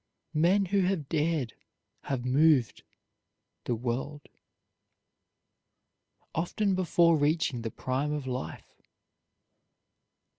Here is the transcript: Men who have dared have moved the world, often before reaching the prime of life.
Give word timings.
Men 0.33 0.65
who 0.65 0.79
have 0.81 1.09
dared 1.09 1.53
have 2.05 2.25
moved 2.25 2.81
the 3.65 3.75
world, 3.75 4.29
often 6.33 6.73
before 6.73 7.15
reaching 7.19 7.61
the 7.61 7.69
prime 7.69 8.11
of 8.11 8.25
life. 8.25 8.81